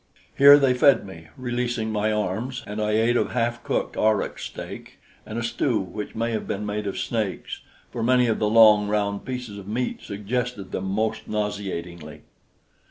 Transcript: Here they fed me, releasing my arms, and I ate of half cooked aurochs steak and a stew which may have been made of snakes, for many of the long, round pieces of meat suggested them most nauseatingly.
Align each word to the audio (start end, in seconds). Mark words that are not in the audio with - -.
Here 0.35 0.57
they 0.57 0.73
fed 0.73 1.05
me, 1.05 1.27
releasing 1.37 1.91
my 1.91 2.11
arms, 2.11 2.63
and 2.65 2.81
I 2.81 2.93
ate 2.93 3.15
of 3.15 3.33
half 3.33 3.63
cooked 3.63 3.95
aurochs 3.95 4.45
steak 4.45 4.97
and 5.27 5.37
a 5.37 5.43
stew 5.43 5.79
which 5.79 6.15
may 6.15 6.31
have 6.31 6.47
been 6.47 6.65
made 6.65 6.87
of 6.87 6.97
snakes, 6.97 7.61
for 7.91 8.01
many 8.01 8.25
of 8.25 8.39
the 8.39 8.49
long, 8.49 8.87
round 8.87 9.25
pieces 9.25 9.59
of 9.59 9.67
meat 9.67 10.01
suggested 10.01 10.71
them 10.71 10.85
most 10.85 11.27
nauseatingly. 11.27 12.23